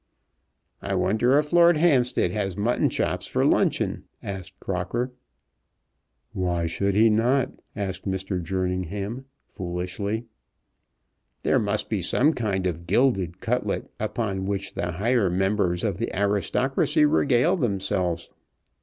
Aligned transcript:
"I 0.81 0.95
wonder 0.95 1.37
if 1.37 1.53
Lord 1.53 1.77
Hampstead 1.77 2.31
has 2.31 2.57
mutton 2.57 2.89
chops 2.89 3.27
for 3.27 3.45
luncheon?" 3.45 4.05
asked 4.23 4.59
Crocker. 4.59 5.11
"Why 6.33 6.65
should 6.65 6.95
he 6.95 7.07
not?" 7.07 7.51
asked 7.75 8.07
Mr. 8.07 8.41
Jerningham, 8.41 9.25
foolishly. 9.45 10.25
"There 11.43 11.59
must 11.59 11.87
be 11.87 12.01
some 12.01 12.33
kind 12.33 12.65
of 12.65 12.87
gilded 12.87 13.41
cutlet, 13.41 13.91
upon 13.99 14.47
which 14.47 14.73
the 14.73 14.93
higher 14.93 15.29
members 15.29 15.83
of 15.83 15.99
the 15.99 16.09
aristocracy 16.19 17.05
regale 17.05 17.55
themselves. 17.55 18.31